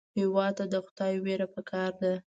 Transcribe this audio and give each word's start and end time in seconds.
هېواد 0.17 0.53
ته 0.57 0.65
د 0.73 0.75
خدای 0.85 1.13
وېره 1.25 1.47
پکار 1.55 1.91
ده 2.01 2.13